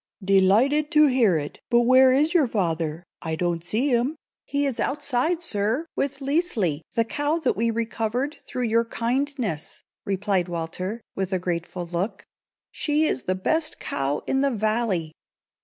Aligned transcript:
"Delighted 0.25 0.89
to 0.93 1.05
hear 1.05 1.37
it. 1.37 1.59
But 1.69 1.81
where 1.81 2.11
is 2.11 2.33
your 2.33 2.47
father? 2.47 3.03
I 3.21 3.35
don't 3.35 3.63
see 3.63 3.89
him." 3.89 4.15
"He 4.45 4.65
is 4.65 4.79
outside. 4.79 5.43
Sir, 5.43 5.85
with 5.95 6.21
Liesli, 6.21 6.81
the 6.95 7.05
cow 7.05 7.37
that 7.37 7.55
we 7.55 7.69
recovered 7.69 8.35
through 8.47 8.63
your 8.63 8.83
kindness," 8.85 9.83
replied 10.03 10.49
Walter, 10.49 11.01
with 11.15 11.31
a 11.31 11.37
grateful 11.37 11.85
look. 11.85 12.25
"She 12.71 13.03
is 13.03 13.21
the 13.25 13.35
best 13.35 13.79
cow 13.79 14.23
in 14.25 14.41
the 14.41 14.49
valley." 14.49 15.13